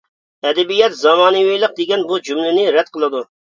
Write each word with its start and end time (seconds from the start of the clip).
ئەدەبىيات 0.45 0.95
زامانىۋىلىق 1.01 1.77
دېگەن 1.83 2.07
بۇ 2.09 2.21
جۈملىنى 2.31 2.67
رەت 2.81 2.93
قىلىدۇ. 2.99 3.25